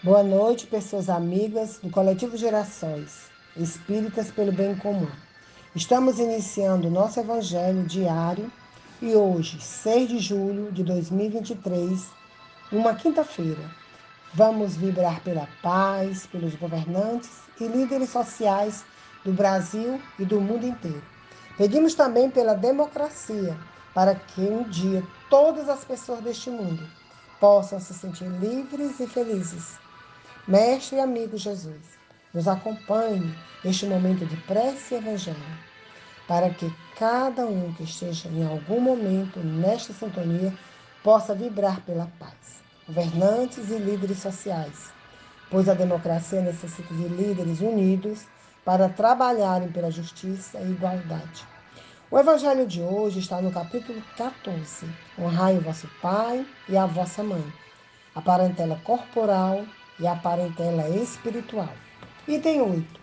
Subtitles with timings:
[0.00, 5.10] Boa noite, pessoas amigas do Coletivo Gerações, Espíritas pelo Bem Comum.
[5.74, 8.48] Estamos iniciando o nosso Evangelho diário
[9.02, 12.06] e hoje, 6 de julho de 2023,
[12.70, 13.68] uma quinta-feira,
[14.32, 17.30] vamos vibrar pela paz, pelos governantes
[17.60, 18.84] e líderes sociais
[19.24, 21.02] do Brasil e do mundo inteiro.
[21.56, 23.58] Pedimos também pela democracia,
[23.92, 26.88] para que um dia todas as pessoas deste mundo
[27.40, 29.76] possam se sentir livres e felizes
[30.48, 31.76] Mestre e amigo Jesus,
[32.32, 35.36] nos acompanhe neste momento de prece e evangelho,
[36.26, 40.50] para que cada um que esteja em algum momento nesta sintonia
[41.04, 42.62] possa vibrar pela paz.
[42.86, 44.90] Governantes e líderes sociais,
[45.50, 48.24] pois a democracia necessita de líderes unidos
[48.64, 51.46] para trabalharem pela justiça e igualdade.
[52.10, 54.86] O evangelho de hoje está no capítulo 14.
[55.18, 57.44] Honrai o vosso pai e a vossa mãe.
[58.14, 59.66] A parentela corporal
[59.98, 61.72] e a parentela espiritual.
[62.26, 63.00] Item 8.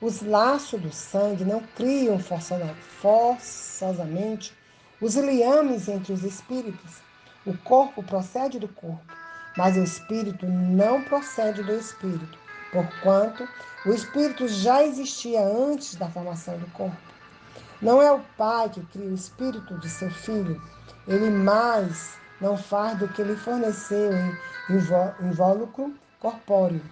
[0.00, 4.56] Os laços do sangue não criam forçosamente
[5.00, 6.98] os liames entre os espíritos.
[7.44, 9.02] O corpo procede do corpo,
[9.56, 12.38] mas o espírito não procede do espírito,
[12.72, 13.48] porquanto
[13.86, 16.96] o espírito já existia antes da formação do corpo.
[17.80, 20.60] Não é o pai que cria o espírito de seu filho,
[21.06, 24.36] ele mais não faz do que lhe forneceu em
[25.26, 26.82] invólucro corpóreo,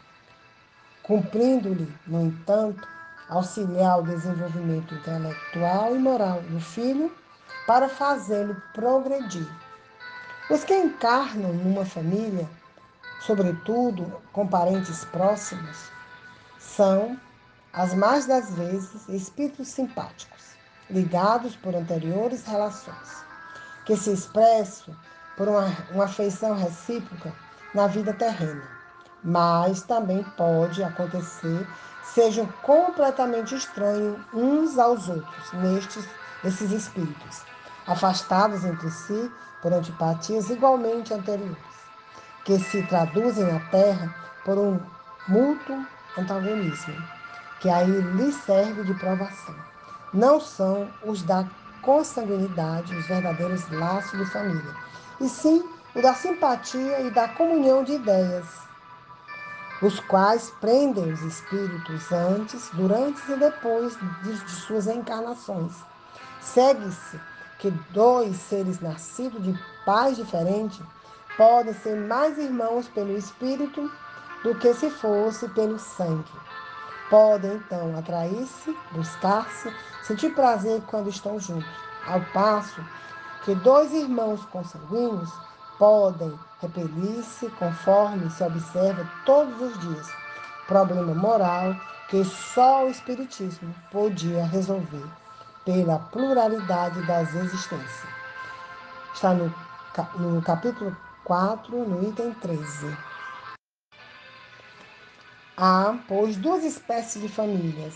[1.02, 2.86] cumprindo-lhe, no entanto,
[3.28, 7.12] auxiliar o desenvolvimento intelectual e moral do filho
[7.66, 9.48] para fazê-lo progredir.
[10.48, 12.48] Os que encarnam numa família,
[13.20, 15.90] sobretudo com parentes próximos,
[16.58, 17.18] são,
[17.72, 20.54] as mais das vezes, espíritos simpáticos,
[20.88, 23.24] ligados por anteriores relações,
[23.84, 24.96] que se expressam
[25.36, 27.32] por uma, uma afeição recíproca
[27.74, 28.75] na vida terrena
[29.22, 31.66] mas também pode acontecer
[32.16, 36.08] sejam completamente estranhos uns aos outros nestes
[36.44, 37.42] esses espíritos,
[37.86, 41.56] afastados entre si por antipatias igualmente anteriores,
[42.44, 44.80] que se traduzem na Terra por um
[45.28, 45.84] mútuo
[46.16, 46.94] antagonismo,
[47.60, 49.54] que aí lhe serve de provação.
[50.14, 51.44] Não são os da
[51.82, 54.74] consanguinidade os verdadeiros laços de família,
[55.20, 58.65] e sim o da simpatia e da comunhão de ideias
[59.82, 65.72] os quais prendem os espíritos antes, durante e depois de, suas encarnações.
[66.40, 67.20] Segue-se
[67.58, 70.80] que dois seres nascidos de pais diferentes
[71.36, 73.90] podem ser mais irmãos pelo espírito
[74.42, 76.32] do que se fosse pelo sangue.
[77.10, 79.72] Podem então atrair-se, buscar-se,
[80.02, 81.68] sentir prazer quando estão juntos,
[82.06, 82.82] ao passo
[83.44, 85.30] que dois irmãos consanguíneos
[85.78, 90.06] podem repelir-se conforme se observa todos os dias.
[90.66, 91.74] Problema moral
[92.08, 95.06] que só o Espiritismo podia resolver
[95.64, 98.08] pela pluralidade das existências.
[99.14, 99.52] Está no,
[100.18, 102.96] no capítulo 4, no item 13.
[105.56, 107.94] Há, pois, duas espécies de famílias: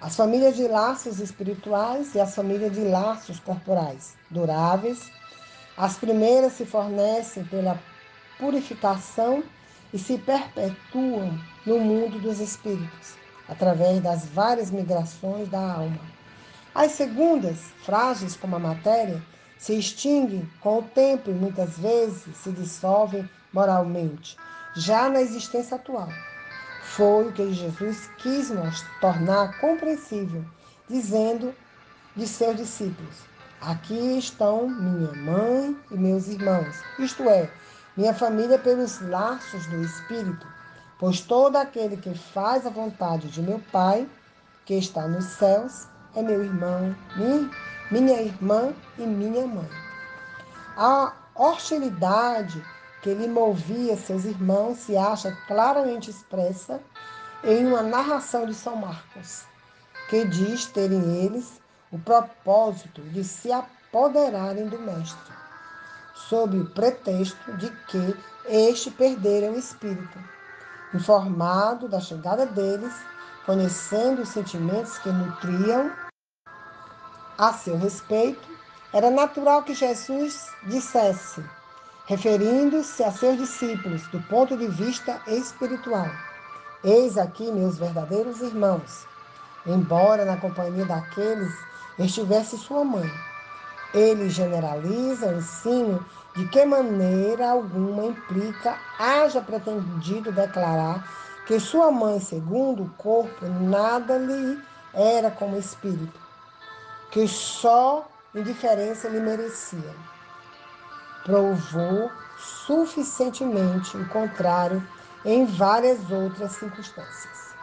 [0.00, 5.10] as famílias de laços espirituais e as famílias de laços corporais, duráveis
[5.82, 7.76] as primeiras se fornecem pela
[8.38, 9.42] purificação
[9.92, 13.16] e se perpetuam no mundo dos espíritos,
[13.48, 15.98] através das várias migrações da alma.
[16.72, 19.20] As segundas, frágeis como a matéria,
[19.58, 24.36] se extinguem com o tempo e muitas vezes se dissolvem moralmente,
[24.76, 26.08] já na existência atual.
[26.84, 30.44] Foi o que Jesus quis nos tornar compreensível,
[30.88, 31.52] dizendo
[32.14, 33.31] de seus discípulos:
[33.62, 37.48] Aqui estão minha mãe e meus irmãos, isto é,
[37.96, 40.44] minha família pelos laços do Espírito,
[40.98, 44.08] pois todo aquele que faz a vontade de meu Pai,
[44.64, 45.86] que está nos céus,
[46.16, 46.92] é meu irmão,
[47.88, 49.70] minha, irmã e minha mãe.
[50.76, 52.60] A hostilidade
[53.00, 56.80] que lhe movia seus irmãos se acha claramente expressa
[57.44, 59.44] em uma narração de São Marcos,
[60.10, 61.61] que diz terem eles
[61.92, 65.32] o propósito de se apoderarem do Mestre,
[66.14, 68.16] sob o pretexto de que
[68.46, 70.18] este perdera o espírito.
[70.94, 72.94] Informado da chegada deles,
[73.44, 75.92] conhecendo os sentimentos que nutriam
[77.38, 78.48] a seu respeito,
[78.92, 81.44] era natural que Jesus dissesse,
[82.06, 86.08] referindo-se a seus discípulos do ponto de vista espiritual:
[86.84, 89.06] Eis aqui meus verdadeiros irmãos,
[89.66, 93.10] embora na companhia daqueles estivesse sua mãe.
[93.94, 96.04] Ele generaliza o ensino
[96.34, 101.06] de que maneira alguma implica haja pretendido declarar
[101.46, 104.58] que sua mãe, segundo o corpo, nada lhe
[104.94, 106.18] era como espírito,
[107.10, 109.94] que só indiferença lhe merecia.
[111.24, 114.82] Provou suficientemente o contrário
[115.24, 117.54] em várias outras circunstâncias.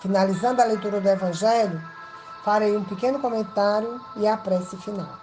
[0.00, 1.82] Finalizando a leitura do Evangelho,
[2.48, 5.18] farei um pequeno comentário e a prece final.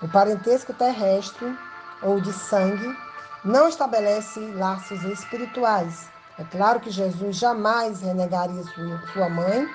[0.00, 1.54] O parentesco terrestre
[2.02, 2.96] ou de sangue
[3.44, 6.08] não estabelece laços espirituais.
[6.38, 8.62] É claro que Jesus jamais renegaria
[9.12, 9.68] sua mãe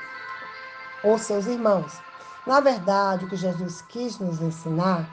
[1.03, 2.01] ou seus irmãos.
[2.47, 5.07] Na verdade, o que Jesus quis nos ensinar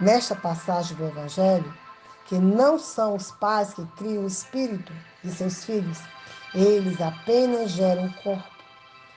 [0.00, 1.70] nesta passagem do Evangelho,
[2.24, 4.90] que não são os pais que criam o espírito
[5.22, 5.98] de seus filhos,
[6.54, 8.57] eles apenas geram corpo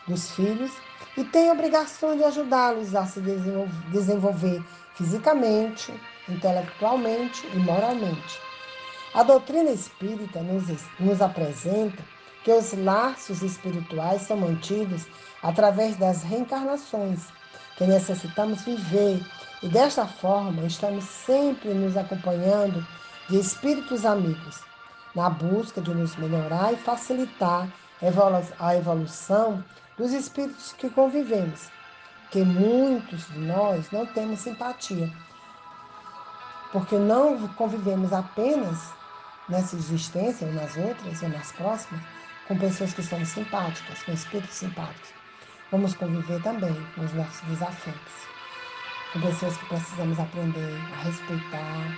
[0.07, 0.71] dos filhos
[1.17, 3.19] e têm a obrigação de ajudá-los a se
[3.91, 4.63] desenvolver
[4.95, 5.93] fisicamente,
[6.29, 8.39] intelectualmente e moralmente.
[9.13, 10.63] A doutrina espírita nos,
[10.99, 12.01] nos apresenta
[12.43, 15.05] que os laços espirituais são mantidos
[15.43, 17.27] através das reencarnações,
[17.77, 19.21] que necessitamos viver,
[19.61, 22.85] e desta forma estamos sempre nos acompanhando
[23.29, 24.61] de espíritos amigos,
[25.15, 27.67] na busca de nos melhorar e facilitar
[28.59, 29.63] a evolução
[30.01, 31.69] dos espíritos que convivemos,
[32.31, 35.07] que muitos de nós não temos simpatia,
[36.71, 38.79] porque não convivemos apenas
[39.47, 42.03] nessa existência ou nas outras ou nas próximas
[42.47, 45.13] com pessoas que são simpáticas, com espíritos simpáticos.
[45.71, 48.13] Vamos conviver também com os nossos desafetos,
[49.13, 51.97] com pessoas que precisamos aprender a respeitar,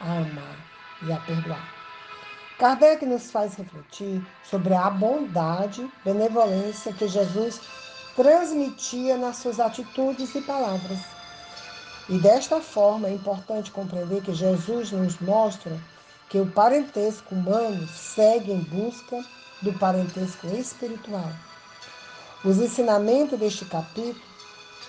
[0.00, 0.56] a amar
[1.02, 1.77] e a perdoar.
[2.58, 7.60] Kardec nos faz refletir sobre a bondade, benevolência que Jesus
[8.16, 10.98] transmitia nas suas atitudes e palavras.
[12.08, 15.78] E desta forma é importante compreender que Jesus nos mostra
[16.28, 19.24] que o parentesco humano segue em busca
[19.62, 21.30] do parentesco espiritual.
[22.44, 24.20] Os ensinamentos deste capítulo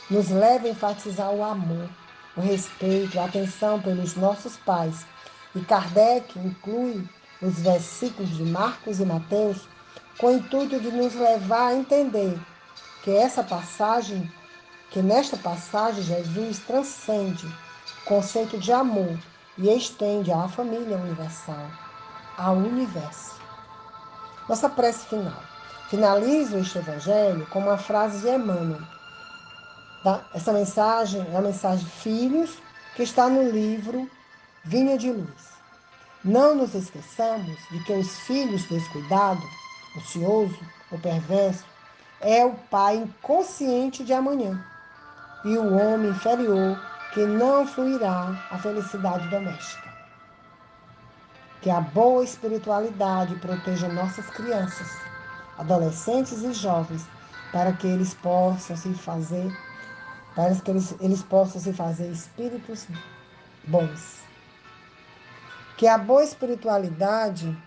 [0.10, 1.88] nos levam a enfatizar o amor,
[2.36, 5.06] o respeito, a atenção pelos nossos pais.
[5.56, 7.08] E Kardec inclui
[7.42, 9.68] os versículos de Marcos e Mateus,
[10.18, 12.40] com o intuito de nos levar a entender
[13.04, 14.30] que essa passagem,
[14.92, 19.18] que nesta passagem Jesus transcende o conceito de amor
[19.58, 21.66] e estende à família universal,
[22.38, 23.40] ao universo.
[24.48, 25.44] Nossa prece final.
[25.90, 28.82] Finalizo este evangelho com uma frase de Emmanuel.
[30.34, 32.58] Essa mensagem é a mensagem Filhos,
[32.96, 34.10] que está no livro
[34.64, 35.59] Vinha de Luz.
[36.24, 39.42] Não nos esqueçamos de que os filhos descuidado,
[39.96, 40.60] ocioso
[40.92, 41.64] ou perverso
[42.20, 44.62] é o pai inconsciente de amanhã
[45.46, 46.78] e o homem inferior
[47.14, 49.88] que não fluirá a felicidade doméstica.
[51.62, 54.92] Que a boa espiritualidade proteja nossas crianças,
[55.58, 57.08] adolescentes e jovens,
[57.54, 59.50] para que eles possam se fazer,
[60.36, 62.88] para que eles, eles possam se fazer espíritos
[63.66, 64.20] bons
[65.80, 67.58] que a boa espiritualidade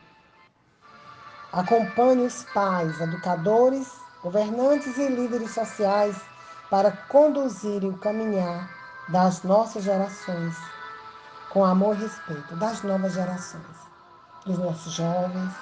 [1.51, 3.91] acompanhe os pais, educadores,
[4.23, 6.21] governantes e líderes sociais
[6.69, 8.69] para conduzirem o caminhar
[9.09, 10.55] das nossas gerações
[11.49, 13.79] com amor e respeito das novas gerações,
[14.45, 15.55] dos nossos jovens,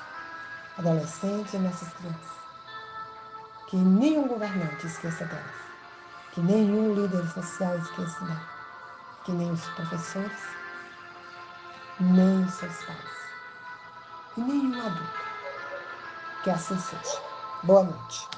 [0.77, 2.31] adolescentes e nossas crianças.
[3.69, 5.55] Que nenhum governante esqueça delas,
[6.33, 8.43] que nenhum líder social esqueça delas,
[9.25, 10.60] que nem os professores,
[12.01, 12.99] nem seus pais.
[14.37, 15.21] E nenhum adulto.
[16.43, 17.21] Que assim seja.
[17.63, 18.29] Boa noite.